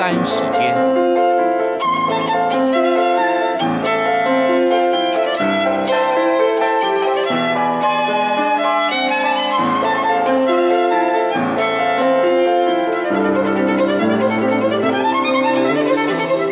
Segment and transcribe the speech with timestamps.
[0.00, 0.74] 单时间，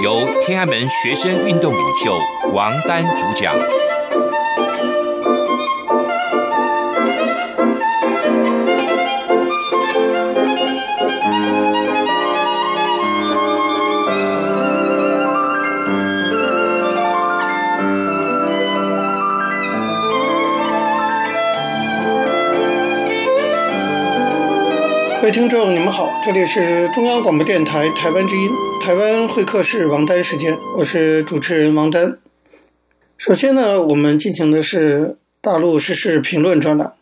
[0.03, 2.19] 由天安门学生运动领袖
[2.53, 3.55] 王丹主讲。
[25.29, 28.49] 位听众，你们好，这里是中央广播电台台湾之音，
[28.83, 32.17] 台湾会客室王丹时间，我是主持人王丹。
[33.19, 36.95] 首先呢，我们进行的是大陆时事评论专栏，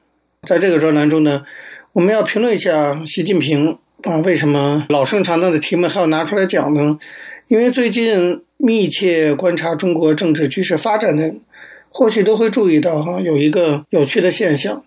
[0.43, 1.45] 在这个专栏中呢，
[1.93, 6.99] 我们要评论一下习近平啊，为什么老生常谈的题目还要拿出来讲呢？
[7.47, 11.33] 因为最近密切观察中国政治局势发展的，
[11.91, 14.83] 或许都会注意到哈，有一个有趣的现象。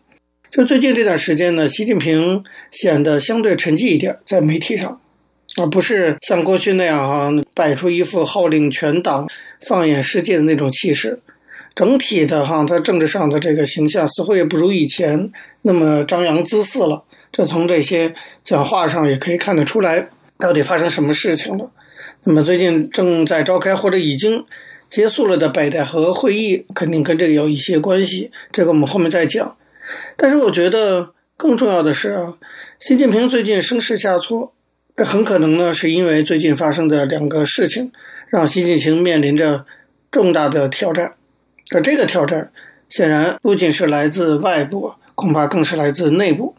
[0.49, 4.99] 就最近这段时间呢，习近平显得相对沉寂一点，在媒体上，
[5.61, 9.27] 而不是像过去那样哈，摆出一副号令全党、
[9.67, 11.19] 放眼世界的那种气势。
[11.75, 17.03] 整体的哈，他政治上的这个形象似乎也不如以前那么张扬自肆了。
[17.31, 20.07] 这从这些讲话上也可以看得出来，
[20.39, 21.69] 到底发生什么事情了。
[22.23, 24.43] 那么最近正在召开或者已经
[24.89, 28.31] 结束了的北戴河会议，肯定跟这个有一些关系。
[28.51, 29.55] 这个我们后面再讲。
[30.17, 32.35] 但是我觉得更重要的是啊，
[32.79, 34.53] 习近平最近声势下挫，
[34.95, 37.91] 这很可能呢是因为最近发生的两个事情，
[38.27, 39.65] 让习近平面临着
[40.11, 41.13] 重大的挑战。
[41.73, 42.51] 而这个挑战
[42.89, 46.55] 显然不仅是来自外部，恐怕更是来自内部。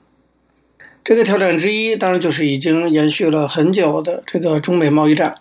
[1.02, 5.34] 这个挑战之一，当然就是已经延续了很久的这个中美贸易战。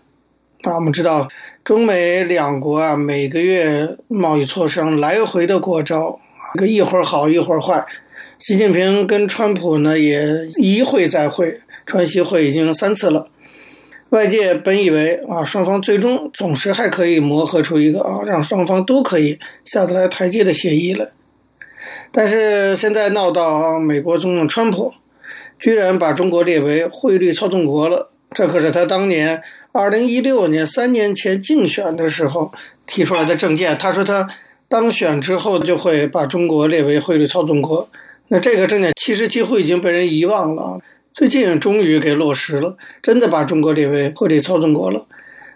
[0.61, 1.29] 那，我们知道
[1.63, 6.19] 中美两国啊，每个月贸易磋商来回的过招。
[6.55, 7.85] 个一会儿好一会儿坏，
[8.39, 13.27] 习近平跟川普呢也一会再会，川习会已经三次了。
[14.09, 21.07] 外界本以为啊，双方最终总是还可以磨合出一个啊，让双方都可以下得来台阶的协议来。
[22.11, 24.93] 但是现在闹到啊，美国总统川普
[25.59, 32.51] 居然把中国列为汇率操纵国了，这可是他当年二零一六年三年前竞选的时候
[32.87, 33.77] 提出来的政见。
[33.77, 34.27] 他说他。
[34.69, 37.89] 当选之后就会把中国列为汇率操纵国，
[38.27, 40.79] 那这个证件其实几乎已经被人遗忘了。
[41.11, 45.07] 最近终于给落实了，真的把中国列为汇率操纵国了。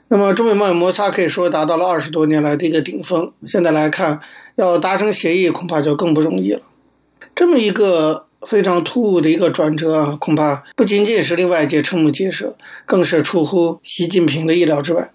[0.07, 4.19] 那么中美贸易摩擦可以说达到了二十多年来的一个顶峰，现在来看
[4.55, 6.61] 要达成协议恐怕就更不容易了。
[7.35, 12.55] 这么一个非常突兀的一个转折啊，恐怕不仅仅是令外界瞠目结舌，
[12.87, 15.11] 更是出乎习近平的意料之外。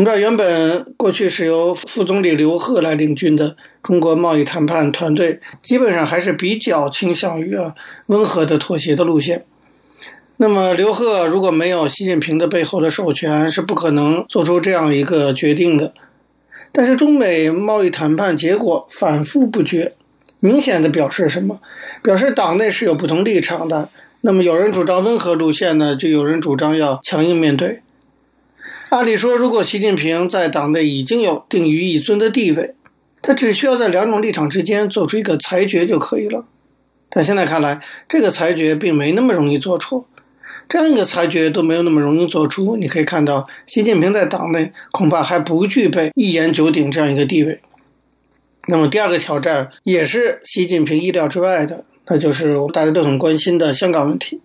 [0.00, 7.74] 我们知道，原本过去是由副总理刘鹤来领军的中国贸易谈判团队，基本上还是比较倾向于啊
[8.06, 9.44] 温和的妥协的路线。
[10.38, 15.92] 那么，刘鹤如果没有习近平的背后的授权，是不可能做出这样一个决定的。
[16.72, 19.92] 但是，中美贸易谈判结果反复不绝，
[20.38, 21.60] 明显的表示什么？
[22.02, 23.90] 表示党内是有不同立场的。
[24.22, 27.82] 那么，有人主张温和路线呢，就有人主张要强硬面对。
[28.90, 32.74] 按理说，如果习近平在党内已经有定于一尊的地位，
[33.22, 36.44] 他只需要在两种立场之间做出一个裁决就可以了。
[37.08, 40.06] 但现在看来，这个裁决并没那么容易做出。
[40.68, 47.60] 这样一个裁决都没有那么容易做出，你可以看到，习近平在党内恐怕还不具备一言九鼎这样一个地位。
[48.66, 54.40] 那么第二个挑战也是习近平意料之外的，那就是我们大家都很关心的香港问题。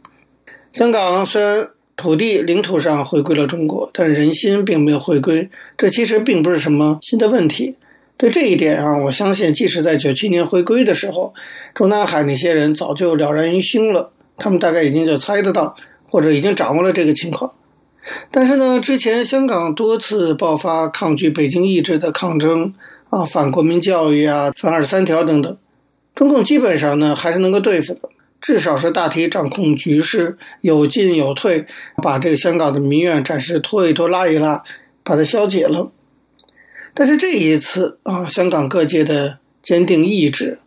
[0.72, 7.76] 香港虽然，土地领土上回归了中国，但人心并没有回归，这其实并不是什么新的问题。
[8.18, 11.34] 对这一点啊，我相信即使在九七年回归的时候，
[11.74, 17.52] 中南海那些人早就了然于心了，他们大概已经就猜得到，或者已经掌握了这个情况。
[18.30, 22.74] 但是呢，之前香港多次爆发抗拒北京意志的抗争
[23.10, 25.58] 啊，反国民教育啊，反二十三条等等，
[26.14, 28.10] 中共基本上呢还是能够对付的。
[28.46, 31.66] 至少是大体掌控局势，有进有退，
[32.04, 34.64] 把这个香港的民怨暂时拖一拖、拉一拉，
[35.04, 35.92] 把它消解了。
[36.94, 40.60] 但是这一次啊，香港各界的坚定意志，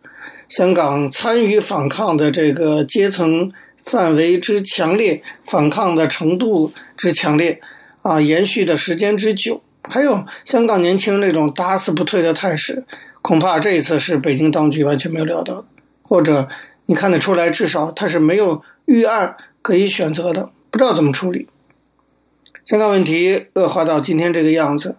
[0.48, 3.52] 香港参与反抗的这个阶层
[3.86, 7.60] 范围之强烈，反抗的程度之强烈，
[8.02, 12.82] 啊，延续的时间之久，还有香港年轻人那种打死不退的态势，
[13.22, 15.64] 恐怕这一次是北京当局完全没有料到，
[16.02, 16.48] 或者。
[16.90, 21.46] 你看得出来，至少他是没有预案可以选择的，不知道怎么处理。
[22.64, 24.96] 香港问题恶化到今天这个样子，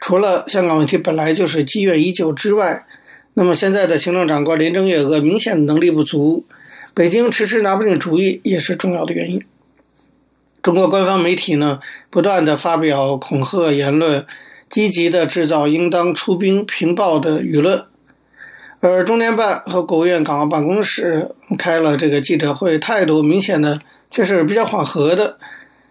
[0.00, 2.86] 除了香港问题本来就是积怨已久之外，
[3.34, 6.44] 那么现在的行政长官林郑月娥明显能力不足，
[6.94, 9.42] 北京迟迟拿不定主意也是重要的原因。
[10.62, 14.24] 中国官方媒体呢，不断的发表恐吓言论，
[14.70, 17.84] 积极的制造应当出兵平暴的舆论。
[18.90, 25.38] 而中联办和国务院港澳办公室开了这个记者会，态度明显的却是比较缓和的，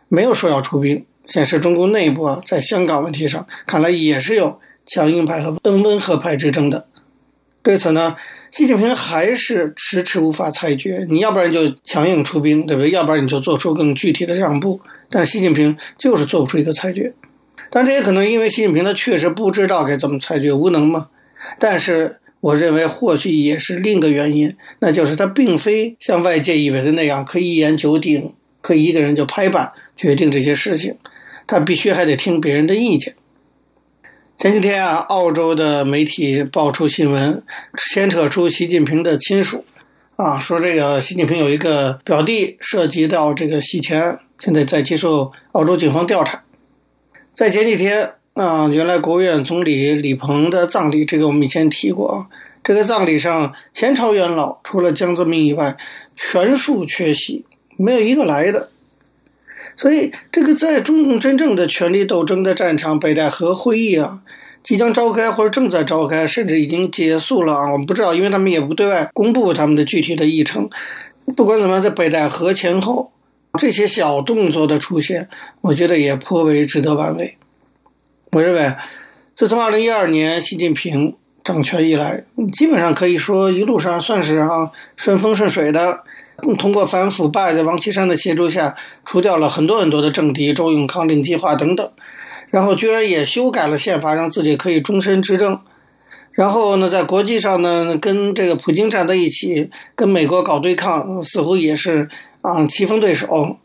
[0.10, 1.06] 没有说要出兵。
[1.26, 6.86] 显示中共内部啊，在香港问题上，看来也是有强硬派和温温和派之争的。
[7.62, 8.16] 对此呢，
[8.52, 11.08] 习近平还是迟迟无法裁决。
[11.10, 12.92] 你要不然就强硬出兵，对不对？
[12.92, 14.82] 要不然你就做出更具体的让步。
[15.10, 17.14] 但习近平就是做不出一个裁决。
[17.70, 21.08] 但这也可能因为习近平他确实不知道该怎么裁决，无能嘛。
[21.58, 30.98] 但是我认为或许也是另一个原因，那就是他并非像外界以为的那样可以一言九鼎，可以一个人就拍板决定这些事情。
[31.48, 33.16] 他必须还得听别人的意见。
[34.36, 37.42] 前几天啊，澳洲的媒体爆出新闻，
[37.94, 39.64] 牵扯出习近平的亲属，
[40.18, 46.44] 啊，说这个习近平有一个表弟涉及到这个洗钱，现在在接受澳洲警方调查。
[47.34, 52.28] 在前几天啊，原来国务院总理李鹏的葬礼，这个我们以前提过啊，
[52.64, 55.78] 这个葬礼上前朝元老除了江泽民以外，
[56.16, 57.46] 全数缺席，
[57.78, 58.70] 没有一个来的。
[59.78, 64.22] 所以，这个在中共真正的权力斗争的战场，北戴河会议啊，
[64.64, 67.72] 即将召开或者正在召开，甚至已经结束了啊！
[67.72, 70.68] 我们不知道，因为他们也不对外公布他们的具体的议程。
[71.38, 73.12] 不管怎么样，在北戴河前后
[73.60, 75.30] 这些小动作的出现，
[75.62, 77.38] 我觉得也颇为值得玩味。
[78.34, 78.74] 我认为，
[79.36, 86.04] 自从二零一二年习近平掌权以来，基本上可以说一路上算是啊顺风顺水的。
[86.58, 88.76] 通过反腐败，在王岐山的协助下，
[89.06, 91.88] 除掉了很多很多的政敌，周永康令计划等等，
[92.50, 95.60] 然后居然也修改了宪法，让自己可以终身执政。
[96.32, 102.10] 然后呢，在国际上呢，跟这个普京站在一起，跟美国搞对抗，似乎也是
[102.42, 103.58] 啊棋逢对手。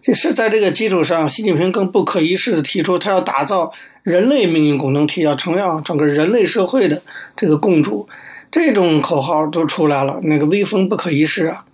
[0.00, 3.72] 这是在这个基础上，习近平更不可一世的提出，他要打造
[4.02, 7.02] 人类命运共同体，要成为啊整个人类社会的
[7.36, 8.08] 这个共主。
[8.50, 11.64] 这种口号都出来了，那个威风不可一世啊！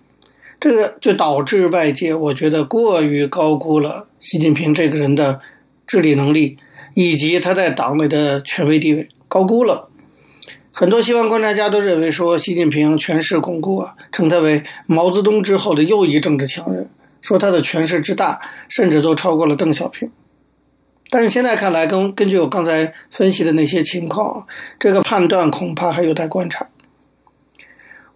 [0.61, 5.41] 这个就导致外界，我觉得过于高估了习近平这个人的
[5.85, 6.57] 治理能力，
[6.93, 9.89] 以及他在党内的权威地位，高估了。
[10.71, 16.89] 很多西方观察家都认为说，习近平权势巩固啊，称他为毛泽东之后的又一政治强人，
[17.21, 18.39] 说他的权势之大，
[18.69, 20.09] 甚至都超过了邓小平。
[21.09, 24.45] 但是现在看来，根根据我刚才分析的那些情况，
[24.77, 26.67] 这个判断恐怕还有待观察。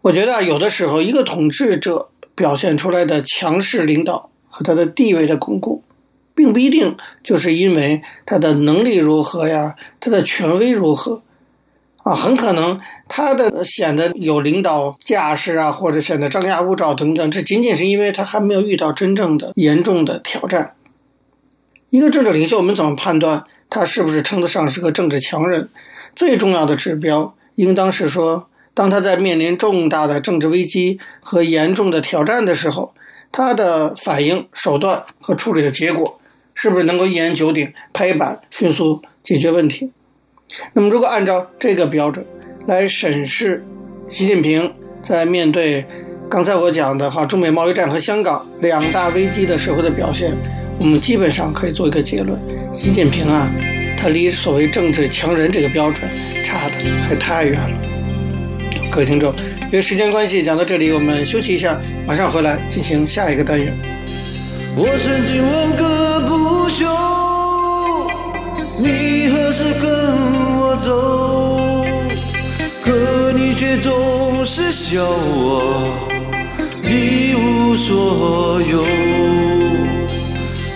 [0.01, 2.09] 我觉得有的时候，一个统治者。
[2.35, 5.83] 表现出来的强势领导和他的地位的巩固，
[6.33, 11.21] 并不一定就是因为他的能力如何呀，他的权威如何
[11.97, 20.73] 啊，很可能他的显得有领导架势啊，或者显得张牙舞爪等等，这仅仅是因为他还没有遇到真正的严重的挑战。
[21.93, 25.69] 一个政治领袖，我们怎么判断他是不是称得上是个政治强人？
[26.15, 28.47] 最重要的指标，应当是说。
[28.73, 32.95] 当他在面临重大的政治危机和严重的挑战的时候，
[33.31, 36.19] 他的反应手段和处理的结果，
[36.55, 39.91] 是不是能够一言九鼎、拍板迅速解决问题？
[40.73, 42.25] 那么，如果按照这个标准
[42.65, 43.63] 来审视
[44.09, 44.73] 习近平
[45.03, 45.85] 在面对
[46.27, 50.35] 刚才我讲的哈中美贸易战和香港两大危机的时候的表现，
[50.79, 52.37] 我们基本上可以做一个结论：
[52.73, 53.49] 习近平啊，
[53.97, 56.09] 他离所谓政治强人这个标准
[56.43, 56.75] 差的
[57.07, 57.77] 还太远了。
[58.91, 59.33] 各位听众，
[59.65, 63.73] 因为时间关系，讲到这里，我们休息一下，马上回来进行下一个单元。
[64.75, 66.85] 我曾经问个不休，
[68.77, 69.89] 你何时跟
[70.57, 71.85] 我走？
[72.83, 75.97] 可你却总是笑我
[76.83, 78.83] 一无所有。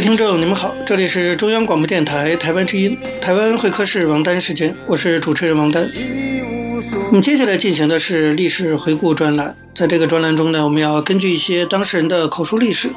[0.00, 5.86] 位听众，你们好，这里是中央广播电台台湾之音，台湾会客室王丹时间，我是主持人王丹。
[7.08, 12.88] 我们接下来进行的是历史回顾专栏，在这个专栏中呢，我们要根据一些当事人的口述历史，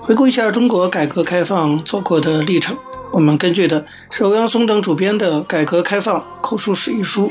[0.00, 2.74] 回顾一下中国改革开放走过的历程。
[3.12, 7.30] 我们根据的是欧阳松等主编的《改革开放口述史》一书。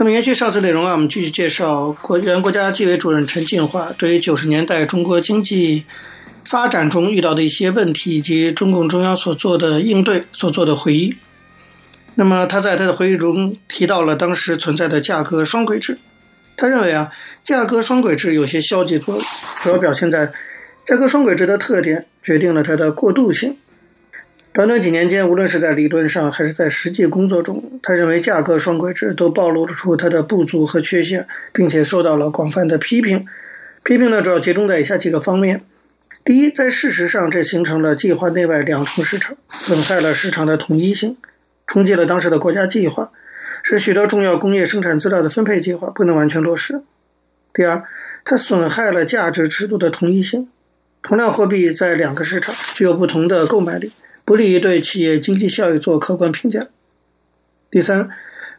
[0.00, 5.84] 那么延续上次内容啊，我们继续介绍国原国家纪委主任陈锦华对于九十年代中国经济
[6.44, 11.16] 发展中遇到的一些问题，以及中共中央所做的应对所做的回忆。
[12.14, 15.98] 那么他在他的回忆中提到了当时存在的价格双轨制。
[16.56, 17.10] 他认为啊，
[17.42, 19.24] 价格双轨制有些消极作用，
[19.62, 20.30] 主要表现在
[20.84, 23.56] 价格双轨制的特点决定了它的过渡性。
[24.52, 33.24] 短短几年间，无论是在理论上还是在实际工作中，他认为价格双轨制都暴露出它的不足和缺陷，并且受到了广泛的批评。
[33.82, 35.62] 批评呢，主要集中在以下几个方面。
[36.24, 41.16] 第一，在事实上，这形成了计划内外两重市场，损害了市场的统一性，
[41.66, 43.10] 冲击了当时的国家计划，
[43.64, 46.80] 使许多重要工业生产资料的分配计划不能完全落实。
[47.52, 47.82] 第二，
[48.24, 50.48] 它损害了价值尺度的统一性，
[51.02, 53.90] 同样货币在两个市场具有不同的购买力，
[54.24, 56.68] 不利于对企业经济效益做客观评价。
[57.68, 58.08] 第三，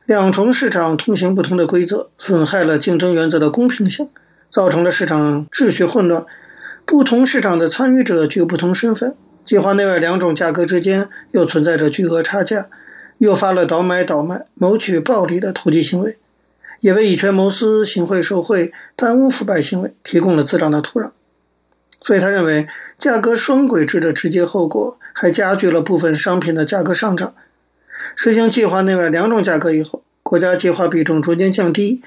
[0.06, 4.10] 两重市场通行不同的规则，损害了竞争原则的公平性，
[4.50, 6.26] 造成了市场秩序混乱。
[6.86, 12.68] 不同市场的参与者具有不同身份，计划内外两种价格之间又存在着巨额差价，
[13.18, 16.18] 诱发了倒买倒卖、谋取暴利的投机行为，
[16.82, 21.12] 也为以权谋私、行贿受贿、贪污腐败行为提供了滋长的土壤。
[22.02, 22.68] 所以，他认为
[23.00, 27.34] 价格双轨制的直接后果还加剧了部分商品的价格上涨。
[28.18, 32.02] 实行计划内外两种价格以后，国家计划比重逐渐降低，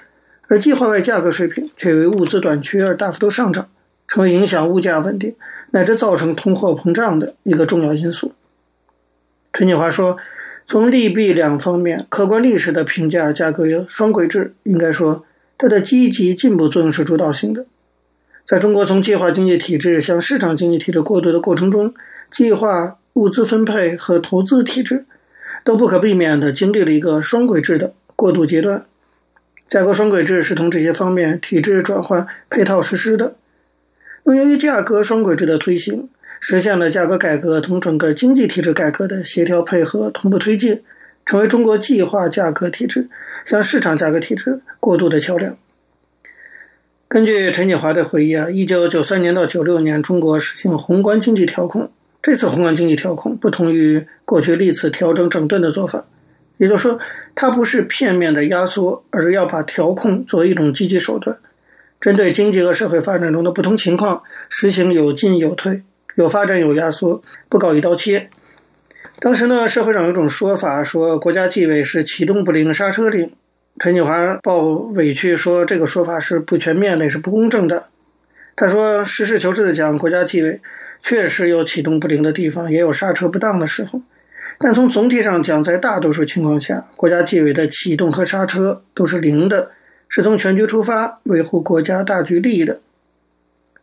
[0.49, 3.69] 而计划外价格水平却为物资短缺而大幅度上涨。
[4.09, 5.35] 成为影响物价稳定
[5.71, 8.33] 乃至造成通货膨胀的一个重要因素。
[9.53, 10.19] 陈锦华说
[10.67, 15.25] ：“从利弊两方面客观历史的评价，价格双轨制应该说
[15.57, 17.65] 它的积极进步作用是主导性的。
[18.45, 21.95] 在中国从计划经济体制向市场经济体制过渡的过程中，
[22.31, 25.07] 计划物资分配和投资体制
[25.65, 28.85] 都不可避免地经历了一个双轨制的过渡阶段。
[29.69, 33.35] 价格双轨制是从这些方面体制转换配套实施的。”
[34.29, 36.09] 那么由于价格双轨制的推行，
[36.41, 40.83] 实现了价格改革同整个经济体制改革的协调配合、同步推进，
[41.25, 43.09] 成为中国计划价格体制
[43.45, 45.57] 向市场价格体制过渡的桥梁。
[47.07, 51.89] 根据陈锦华的回忆啊，一九九三年到九六年，中国实行宏观经济调控。
[52.21, 56.05] 这次宏观经济调控不同于过去历次调整整顿的做法，
[56.57, 56.99] 也就是说，
[57.37, 61.39] 它不是片面的压缩，而是要把调控作为一种积极手段。
[62.07, 65.83] 针对经济和社会发展中的不同情况，实行有进有退，
[66.15, 68.29] 有发展有压缩，不搞一刀切。
[69.19, 73.33] 当时呢，社会上有一种说法，说国家纪委是启动不灵、刹车灵。
[73.81, 77.87] 陈锦华抱委屈说，这个说法是不全面的，也是不公正的。
[78.55, 80.61] 他说，实事求是的讲，国家纪委
[81.03, 84.01] 确实有启动不灵的地方，也有刹车不当的时候。
[84.61, 89.73] 但从总体上讲，在大多数情况下，国家纪委的启动和刹车都是零的。
[90.09, 92.81] 是从全局出发，维护国家大局利益的。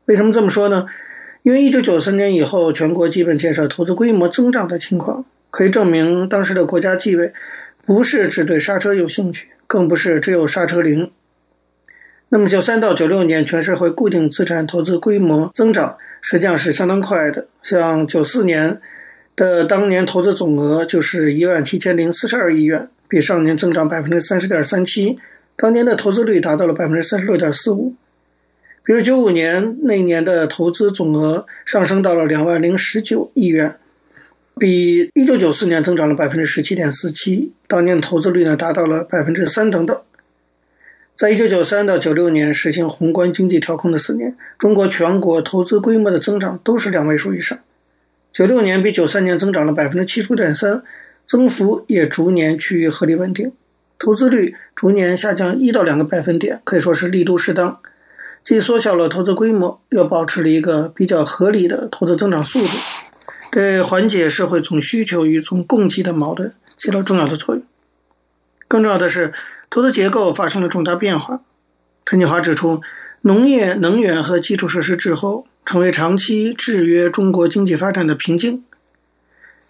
[0.06, 0.88] 为什么这么说呢？
[1.44, 7.34] 因为一九九三年以后，全国基本建设投资规模增长的情况，可以证明当时的国家纪委
[7.86, 11.12] 不是只对刹车有兴趣，更不是只有刹车灵。
[12.30, 17.48] 那么九三到九六年，全社会固定资产投资规模增长实际上是相当快的。
[17.62, 18.80] 像九四年
[19.36, 25.20] 的当年投资总额就是一万七千零四十二亿元，比上年增长百分之三十点三七。
[25.56, 27.94] 当年的投资率达到了百分之三十六点四五，
[28.84, 33.76] 比如九五年那年的投资总额上升到了两万零十九亿元，
[34.58, 37.54] 比一九九四年增长了百分之十七点四七。
[37.68, 39.98] 当年的投资率呢达到了百分之三等等。
[41.16, 47.60] 在一九九三到九六年实行宏观经济调控的四年，中国全国投资规模的增长都是两位数以上。
[48.34, 50.82] 九六年比九三年增长了百分之七十五点三，
[51.28, 53.52] 增幅也逐年趋于合理稳定。
[54.04, 57.80] 投资率逐年下降一到两个百分点，可以说是力度适当，
[58.44, 62.68] 既缩小了投资规模，又保持了一个比较合理的投资增长速度，
[63.50, 67.64] 对缓解社会总需求与总供给的矛盾起到重要的作用。
[68.68, 69.32] 更重要的是，
[69.70, 71.40] 投资结构发生了重大变化。
[72.06, 72.82] 陈锦华指出，
[73.22, 78.66] 农业、能源和基础设施滞后，成为长期制约中国经济发展的瓶颈。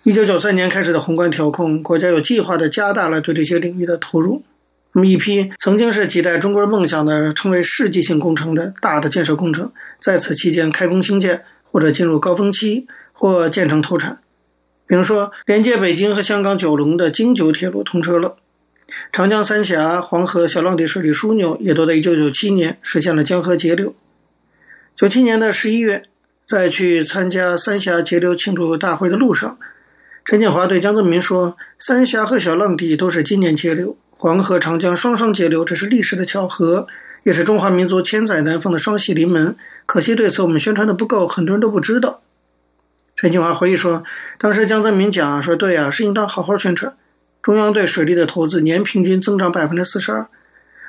[0.06, 4.44] 一九九三年开始的宏观调控，国家有计划地加大了对这些领域的投入。
[4.92, 14.20] 那么一批曾经是几代中国人梦想的称为世纪性工程的大的建设工程，在此期间开工兴建，或者进入高峰期，或建成投产。
[14.86, 18.36] 比如说，连接北京和香港九龙的京九铁路通车了；
[19.14, 23.96] 长江三峡、黄河、小浪底水利枢纽也都在1997年实现了江河截流。
[24.98, 26.04] 97年的十一月，
[26.46, 29.58] 在去参加三峡截流庆祝大会的路上，
[30.26, 36.88] 陈建华对江泽民说：“三峡和小浪底都是今年节流，黄河、长江双双节流，这是历史的巧合，
[37.24, 39.56] 也是中华民族千载难逢的双喜临门。
[39.86, 42.22] 可惜对此我们宣传的不够，很多人都不知道。”
[43.16, 44.06] 陈建华回忆说
[44.40, 46.96] ：“当时江泽民讲说，对啊，是应当好好宣传。
[47.42, 50.28] 中央对水利的投资年平均增长百分之四十二，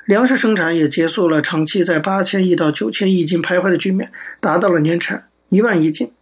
[0.07, 6.13] 粮食生产也结束了长期在八千亿到九千亿斤徘徊的局面，达到了年产一万亿斤。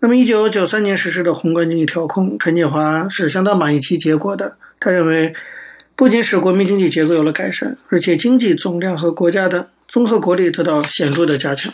[0.00, 4.56] 那么，一九九三年实施的宏观经济调控，陈建华是相当满意其结果的。
[4.78, 5.34] 他认为，
[5.96, 11.72] 不仅使国民经济结构有了改善，而且经济总量和国家的综合国力得到显著的加强。”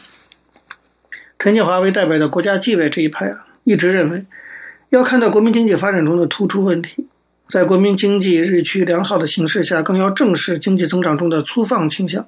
[1.38, 4.24] 陈建华为代表的国家纪委这一派啊，一直认为，
[4.88, 7.06] 要看到国民经济发展中的突出问题，
[7.50, 12.26] 在国民经济日趋良好的形势下，更要正视经济增长中的粗放倾向，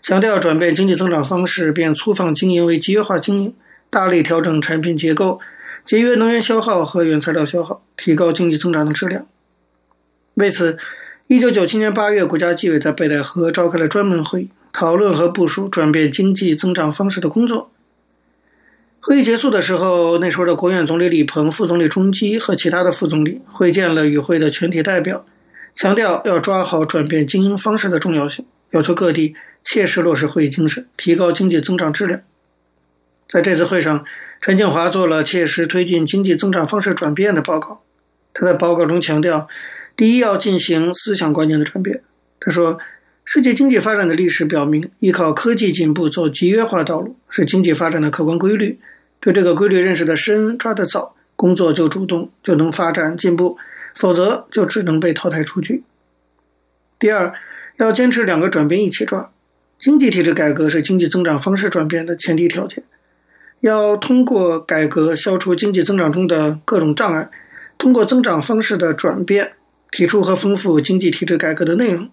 [0.00, 3.54] 强调转变经济增长方式，变粗放经营为集约化经营，
[3.90, 5.40] 大力调整产品结构，
[5.84, 9.26] 节约能源消耗和原材料消耗，提高经济增长的质量。
[10.34, 10.78] 为此，
[11.26, 17.70] 一九九七年八月，国家纪委在北戴河召开了专门会议，讨论和部署转变经济增长方式的工作。
[19.00, 25.24] 会议结束的时候，那时候的国务院总理李鹏、副总理钟基和其他的副总理会见了与会的全体代表，
[25.74, 32.20] 强调要抓好转变经营方式的重要性，要求各地切实落实会议精神，提高经济增长质量。
[33.28, 34.04] 在这次会上，
[34.40, 37.82] 陈建华做了切实推进经济增长方式转变的报告。
[38.32, 39.48] 他在报告中强调，
[39.96, 42.02] 第一要进行思想观念的转变。
[42.40, 42.78] 他说，
[43.24, 48.78] 世界经济发展的历史表明，依靠科技进步走集约化道路是经济发展的客观规律。
[49.20, 53.56] 对这个规律认识的深、抓得早，工作就主动，就能发展进步；
[53.94, 55.82] 否则就只能被淘汰出局。
[56.98, 57.34] 第二，
[57.78, 59.30] 要坚持两个转变一起抓。
[59.80, 62.84] 经济体制改革是经济增长方式转变的前提条件，
[63.60, 67.28] 要通过改革消除经济增长中的各种障碍，
[67.76, 69.52] 通过增长方式的转变，
[69.90, 72.08] 提出和丰富经济体制改革的内容。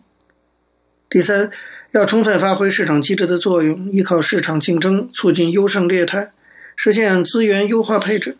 [1.10, 1.52] 第三，
[1.92, 6.32] 要充分发挥市场机制的作用，依靠市场竞争，促进优胜劣汰。
[6.76, 8.38] 实现资源优化配置。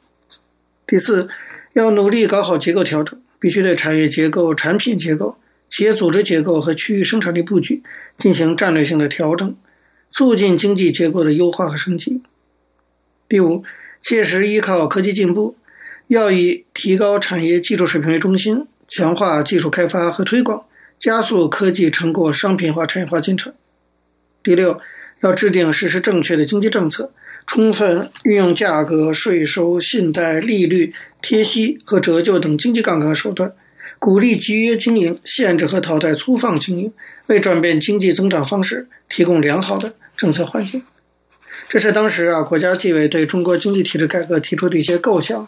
[0.86, 1.30] 第四，
[1.74, 5.38] 要努力搞好结构调整，必须对产业结构、产品结构、
[5.70, 7.82] 企业组织结构和区域生产力布局
[8.18, 9.56] 进行战略性的调整，
[10.12, 12.22] 促进经济结构的优化和升级。
[13.28, 13.64] 第五，
[14.02, 15.56] 切实依靠科技进步，
[16.08, 20.66] 要以提高产业技术水平为中心，强化技术开发和推广，
[21.00, 23.54] 加速科技成果商品化、产业化进程。
[24.44, 24.80] 第六，
[25.22, 27.12] 要制定实施正确的经济政策。
[27.48, 33.54] 充分运用价格、税收、信贷、利率、贴息和折旧等经济杠杆手段，
[34.00, 36.92] 鼓励集约经营，限制和淘汰粗放经营，
[37.28, 40.82] 为转变经济增长方式提供良好的政策环境。
[41.68, 45.48] 这是当时啊国家纪委对中国经济体制改革提出的一些构想。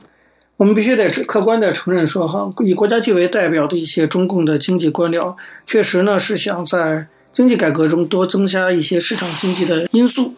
[0.58, 5.36] 我们必须得客观地承认说，哈，以国家纪委代表的一些中共的经济官僚，
[5.68, 10.34] 确实呢是想在经济改革中多增加一些市场经济的因素。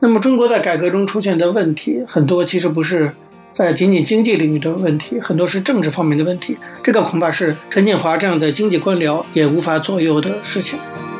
[0.00, 3.12] 那么，中国在改革中出现的问题很多，其实不是
[3.52, 6.56] 在仅仅经济领域的问题，很多是政治方面的问题。
[6.82, 10.76] 这个恐怕是陈建华这样的经济官僚也无法左右的事情。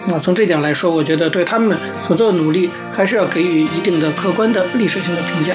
[0.09, 5.53] 那从这点来说，我觉得对他们所做的努力，还是要给予一定的客观的历史性的评价。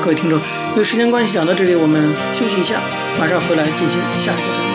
[0.00, 0.38] 各位听众，
[0.72, 2.00] 因为时间关系，讲到这里，我们
[2.38, 2.80] 休息一下，
[3.18, 4.68] 马上回来进行下一个单元。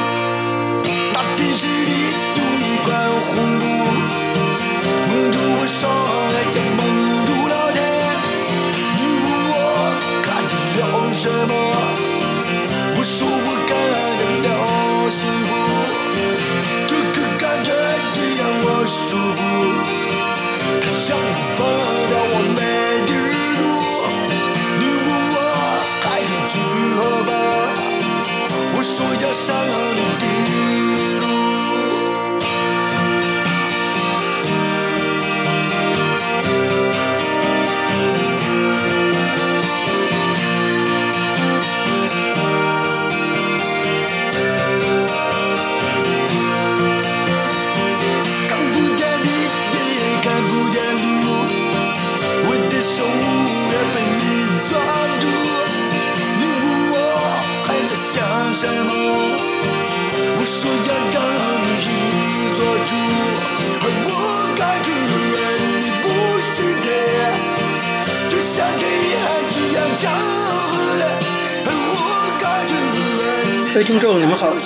[11.16, 11.73] 什么？
[19.14, 19.42] 我舒服。
[20.82, 21.60] 它让我放
[22.10, 22.62] 掉我没
[23.08, 23.12] 地
[23.60, 23.62] 路。
[24.80, 25.38] 你问我
[26.04, 26.54] 还要去
[26.98, 27.30] 何方？
[28.76, 29.48] 我说要上
[30.20, 30.63] 天。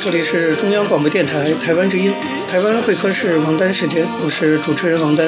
[0.09, 2.13] 这里是中央广播电台台湾之音，
[2.47, 5.27] 台湾会客室王丹时间，我是主持人王丹。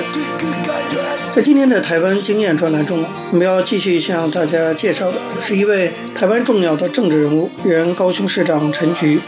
[1.35, 9.19] 在今天的台湾经验专栏中，我们要继续向大家介绍的是一位台湾重要的政治人物，原高雄市长陈菊。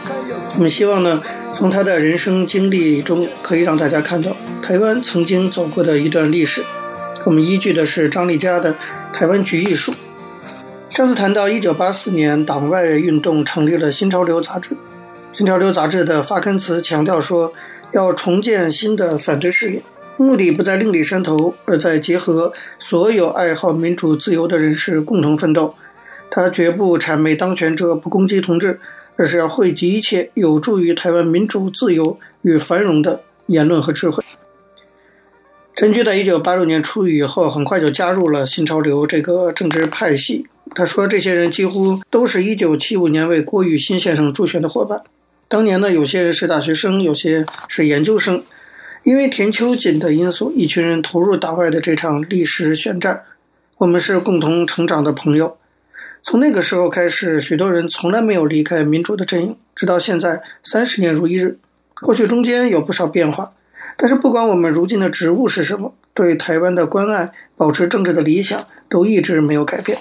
[0.55, 1.21] 我们希望呢，
[1.53, 4.31] 从他的人生经历中，可以让大家看到
[4.63, 6.63] 台湾曾经走过的一段历史。
[7.25, 8.73] 我们依据的是张丽佳的
[9.13, 9.91] 《台湾局艺术》。
[10.89, 14.69] 上次谈到一九八四年，党外运动成立了《新潮流》杂志，
[15.33, 17.53] 《新潮流》杂志的发刊词强调说，
[17.93, 19.81] 要重建新的反对势力，
[20.17, 25.73] 目的不在另立山头，而在结合所有爱好民主自由的人士共同奋斗。
[26.29, 28.79] 他绝不谄媚当权者，不攻击同志，
[29.15, 34.21] 而是要汇集一切有助于台湾民主自由与繁荣的言论和智慧。
[35.75, 40.45] 陈菊在一九八六年出狱以后，很快就加入了《新潮流》这个政治派系。
[40.75, 45.01] 他说：“这些人几乎都是一九七五年为郭雨新先生助选的伙伴。
[45.51, 48.41] 当年呢，有些人是大学生，有些是研究生。
[49.03, 53.23] 因为田秋瑾的因素，一群人投入党外的这场历史选战。
[53.77, 55.57] 我们是共同成长的朋友。
[56.23, 61.57] 从那个时候开始，许多人从来没有离开民主的阵营，直到现在三十年如一日。
[61.95, 63.51] 或许中间有不少变化，
[63.97, 69.97] 但是不管我们如今的职务是什么，对台湾的关爱、保持政治的理想，都一直没有改变。”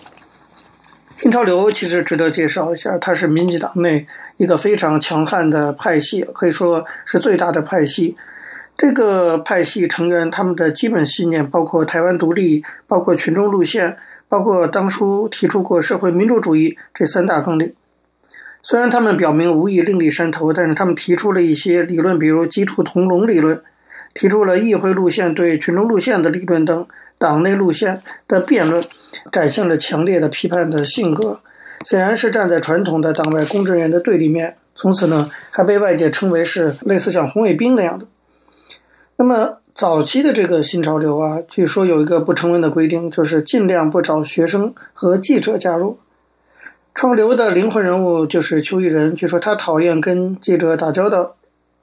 [1.21, 4.07] 新潮流其实值得介绍一下，它是民进党内
[4.39, 8.17] 一个非常强悍的派系，可以说是最大的派系。
[8.75, 13.99] 这个派系成员他们的基本信念包括台湾独立，包括群众路线，
[14.31, 17.75] 包括当初提出过社会民主主义这三大纲领。
[18.63, 23.61] 虽然他们表明无意另立山头，但是他们提出了一些理论，比如鸡兔同笼理论，
[24.15, 26.87] 提出了议会路线对群众路线的理论等
[27.21, 28.85] 党内路线的辩论。
[29.33, 31.41] 展现了强烈的批判的性格，
[31.85, 34.57] 显然是站在传统的党外公职人员的对立面。
[34.77, 38.07] 从此呢，还被外界称为是类似像红卫兵那样的。
[39.17, 45.99] 那么早期的这个新潮流啊，据说有一个不成文的规定，就是尽量不找学生和记者加入。
[46.95, 51.35] 创流的灵魂人物就是邱义仁，据说他讨厌跟记者打交道，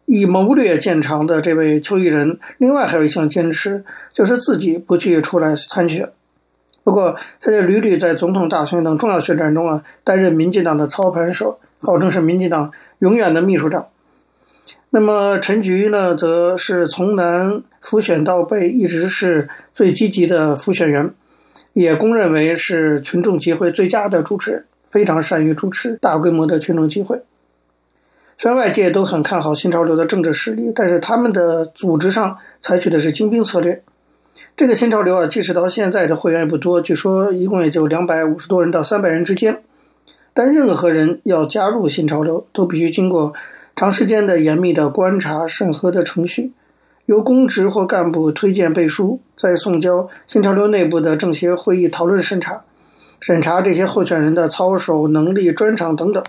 [0.08, 6.10] 以谋略见长的这位邱义仁，另外还有一项坚持，就是自己不去出来参选。
[6.86, 13.88] 不过，他却屡屡在总统大选等重要选战中啊，担任民进党的操盘手，号称是民进党永远的秘书长。
[14.92, 21.14] 那么陈菊呢，则是从南辅选到北，一直是最积极的辅选员，
[21.74, 27.22] 也公认为是群众集会最佳的主持人，非常善于主持大规模的群众集会。
[28.40, 33.82] 虽然外界都很看好新潮流的政治实力，但是他们的组织上采取的是精兵策略。
[34.56, 39.64] 这个新潮流啊，即使到现在的会员也不多，据说一共也就两百五十多人到三百人之间。
[40.36, 43.34] 但任何人要加入新潮流，都必须经过
[43.76, 46.52] 长时间的严密的观察审核的程序，
[47.08, 52.62] 由公职或干部推荐背书，再送交新潮流内部的政协会议讨论审查，
[53.20, 56.24] 审查这些候选人的操守、能力、专长等等。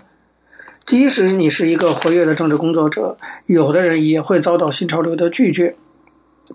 [0.89, 5.75] 即使你是一个活跃的政治工作者，有的人也会遭到新潮流的拒绝。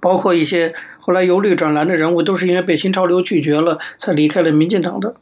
[0.01, 5.15] 包括一些后来由绿转蓝的人物，都是因为被新潮流拒绝了，才离开了民进党的。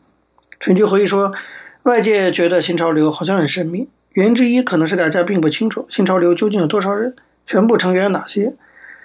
[0.59, 1.35] 陈菊回忆说，
[1.83, 8.55] 外界觉得新潮流好像很神秘，原因之一可能是大家并不清楚新潮流究竟有多少人，全部成员有哪些。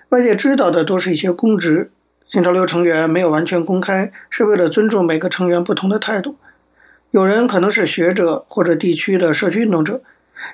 [0.08, 1.92] 外界知道的都是一些公职，
[2.30, 6.38] 新潮流成员没有完全公开，是为了尊重每个成员不同的态度。
[7.12, 10.02] 有人可能是学者或者地区的社区运动者，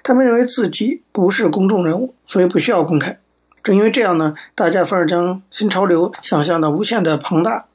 [0.03, 3.19] 他们认为自己不是公众人物，所以不需要公开。
[3.63, 7.65] 正因为这样呢，大家反而将新潮流想象的无限的庞大。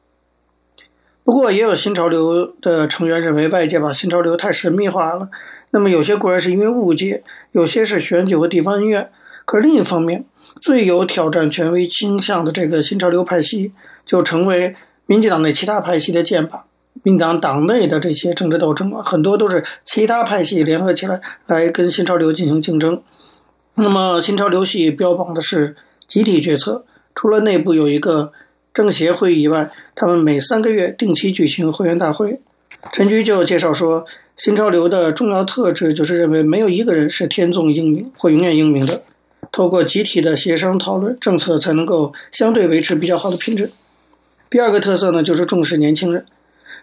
[1.24, 5.28] 不过，也有新潮流的成员认为外界把新潮流太神秘化了。
[5.70, 9.10] 那么，有些固然是因为误解，有些是选举和地方恩怨。
[9.44, 10.24] 可是另一方面，
[10.62, 13.72] 最有挑战权威倾向的这个新潮流派系，
[14.06, 16.62] 就成为民进党内其他派系的箭靶。
[17.02, 23.02] 民党党内的这些政治斗争啊，很多都是其他派系联合起来来跟新潮流进行竞争。
[23.74, 25.76] 那么，新潮流系标榜的是
[26.08, 26.84] 集体决策，
[27.14, 28.32] 除了内部有一个
[28.74, 32.40] 政协会议以外，他们每三个月定期举行会员大会。
[32.92, 34.04] 陈菊就介绍说，
[34.36, 39.02] 新潮流的重要特质就是认为没有一个人是天纵英明或永远英明的，
[39.52, 43.70] 透过集体的协商讨论，政策才能够相对维持比较好的品质。
[44.50, 46.24] 第二个特色呢，就是重视年轻人。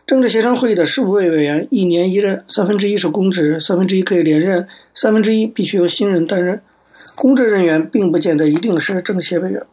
[0.08, 6.62] 政治协商会议的十五位委员一年一任，三分之一是公职，三分之一可以连任，三分之一必须由新人担任。
[7.15, 9.63] 公职人员并不见得一定是政协委员，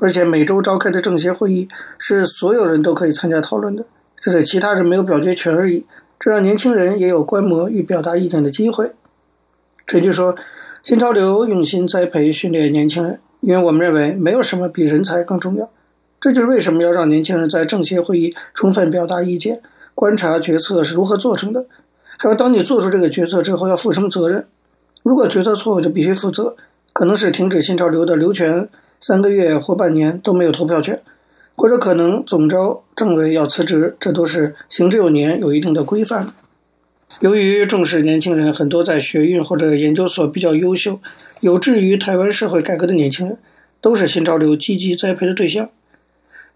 [0.00, 3.86] 而且每周召开的政协会议是所有人都可以参加讨论的，
[4.20, 5.86] 只是其他人没有表决权而已。
[6.18, 8.90] 这让年轻人也有观摩与表达意见的机会。
[9.86, 10.36] 陈菊说
[10.82, 15.70] ：“新潮流用心栽培训练年轻人，因为我们认为没有什么比人才更重要。
[16.20, 19.62] 这就是为什么要让年轻人在政协会议充分表达意见，
[19.98, 21.66] 观察决策是如何做成的，
[22.18, 24.46] 还有当你做出这个决策之后要负什么责任。
[25.02, 26.54] 如果决策错误，就必须负责，
[26.92, 28.68] 可能是停止新潮流的留权
[29.00, 31.02] 三个月或半年都没有投票权。”
[31.58, 36.32] 或者可能总召政委要辞职，这都是行之有年，有一定的规范。
[37.18, 41.00] 由于重视年轻人，很多在学运或者研究所比较优秀、
[41.40, 43.36] 有志于台湾社会改革的年轻人，
[43.80, 45.68] 都是新潮流积极栽培的对象。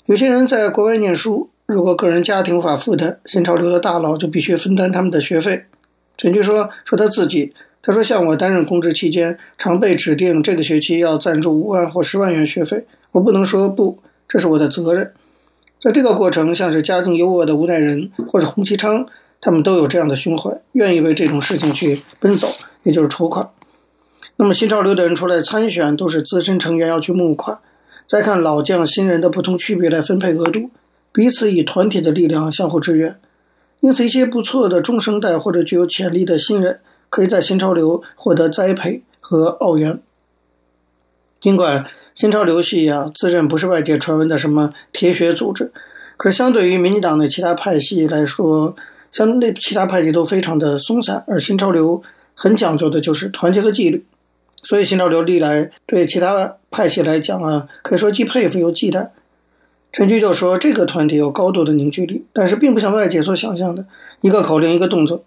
[0.07, 5.64] 有些人在国外念书，如果个人家庭无法负担，新潮流的大佬就必须分担他们的学费。
[6.18, 15.12] 陈菊说：“说他自己，他说像我担任公职期间，常被指定这个学期要赞助五万或十万元学费，我不能说不。”这是我的责任，
[15.78, 19.04] 在这个过程，像是家境优渥的吴乃仁或者洪启昌，
[19.42, 22.48] 他们都有这样的胸怀，愿意为这种事情去奔走，
[22.82, 23.50] 也就是筹款。
[24.37, 27.58] 那么新潮流的人出来参选，都是资深成员要去募款，
[28.06, 30.70] 再看老将新人的不同区别来分配额度，
[31.12, 33.18] 彼此以团体的力量相互支援。
[33.81, 36.79] 因此，一些不错的中生代或者具有潜力的新人，
[37.11, 40.01] 可以在新潮流获得栽培和奥援。
[41.40, 45.72] 尽管新潮流系啊，自认不是外界传闻的什么铁血组织，
[46.16, 48.77] 可是相对于民进党的其他派系来说，
[49.11, 52.01] 相对其他派系都非常的松散，而新潮流
[52.35, 54.07] 很讲究的就是团结和纪律，
[54.62, 59.09] 所以新潮流历来对其他派系来讲啊，可以说既佩服又忌惮。
[59.92, 63.85] 陈局就说，这个团体有高度的凝聚力，但是并不像外界所想象的
[64.22, 65.22] 一个口令一个动作。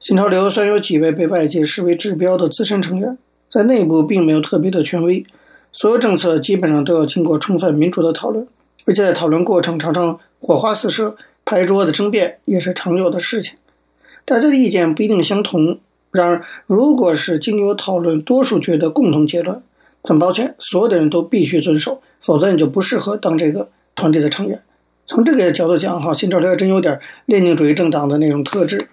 [0.00, 3.16] 新潮流虽然有几位被外界视为指标的资深成员，
[3.48, 5.24] 在内部并没有特别的权威。
[5.72, 8.46] 所有政策基本上都要经过充分民主的讨论，
[8.84, 13.56] 而且在讨论过程常常火花四射，拍桌子争辩也是常有的事情。
[14.26, 15.78] 大家的意见不一定相同，
[16.10, 19.62] 然而如果是经由讨论，多数觉得共同结论，
[20.02, 24.62] 很抱歉，所有的人都必须遵守，否则你就不适合当这个团队的成员。
[25.06, 28.88] 从这个角度讲，哈，新潮流还真有点列宁主义政党的那种特质。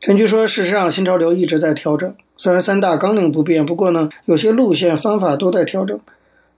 [0.00, 2.14] 陈菊说，事实上，新潮流一直在调整。
[2.36, 5.98] 虽然三大纲领不变，不过呢，有些路线方法都在调整，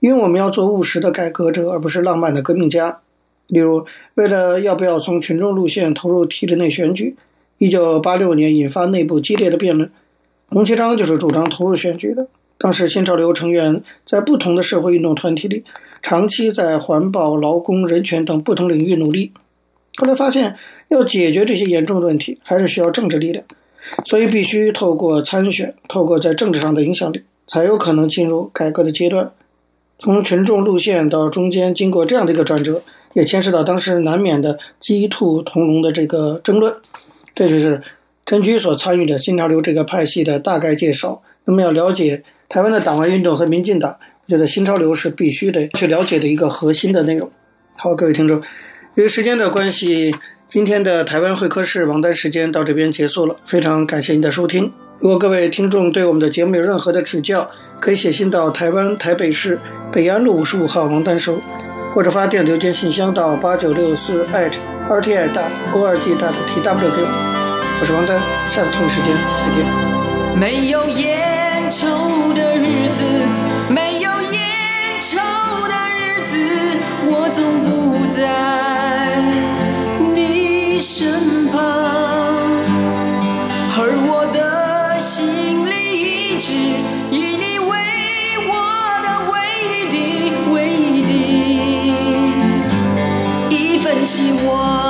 [0.00, 3.00] 因为我们要做务实的改革者，而不是浪漫的革命家。
[3.48, 7.16] 例如，为了要不要从群众路线投入体制内选举，
[7.58, 9.90] 一九八六年引发内部激烈的辩论。
[10.48, 12.26] 洪启昌就是主张投入选举的。
[12.58, 15.64] 当时新潮流成员在不同的社会运动团体里，
[16.02, 19.32] 长期在环保、劳工、人权等不同领域努力。
[19.96, 20.56] 后来发现，
[20.88, 23.44] 要解决这些严重的问题，还是需要政治力量。
[24.04, 29.30] 所以必须透过参选，透过在政治上的影响力，才有可能进入改革的阶段。
[29.98, 32.82] 从群众路线到中间经过这样的一个转折，
[33.14, 36.74] 也牵涉到当时难免的鸡兔同笼的这个争论。
[37.34, 37.80] 这就是
[38.26, 41.22] 陈菊所参与的新潮流这个派系的大概介绍。
[41.44, 47.30] 那么要了解台湾的党外运动和民进党，我觉得新潮流是必须得去了解的一个核心的内容。
[47.76, 48.42] 好，各位听众，
[48.94, 50.14] 由于时间的关系。
[50.48, 54.72] 今天的台湾会客室王丹时间到这边结束了，非常感谢您的收听。
[55.00, 59.58] 如果各位听众对我们的节目有任何的指教，可以写信到台湾台北市
[59.92, 61.40] 北安路五十五号王丹收，
[61.92, 67.78] 或者发电子邮件信箱到八九六四 @rti dot org dot tw 给我。
[67.80, 68.16] 我是王丹，
[68.52, 69.66] 下次同一时间再见。
[70.38, 71.15] 没有烟
[78.16, 78.22] 在
[80.14, 80.46] 你。
[80.78, 81.58] 身旁，
[83.76, 86.52] 而我的心里一直
[87.10, 87.72] 以你为
[88.46, 88.52] 我
[89.02, 89.96] 的唯一的、
[90.52, 91.12] 唯一的
[93.50, 94.85] 一份希望。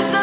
[0.00, 0.21] 喜欢